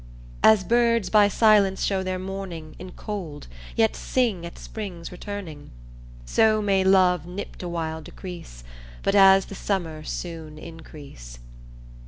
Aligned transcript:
As 0.41 0.63
birds 0.63 1.11
by 1.11 1.27
silence 1.27 1.83
show 1.83 2.01
their 2.01 2.17
mourning 2.17 2.75
In 2.79 2.91
cold, 2.93 3.45
yet 3.75 3.95
sing 3.95 4.47
at 4.47 4.57
Spring's 4.57 5.11
returning 5.11 5.69
So 6.25 6.59
may 6.59 6.83
love 6.83 7.27
nipped 7.27 7.61
awhile 7.61 8.01
decrease 8.01 8.63
But 9.03 9.13
as 9.13 9.45
the 9.45 9.53
Summer 9.53 10.03
soon 10.03 10.57
increase. 10.57 11.37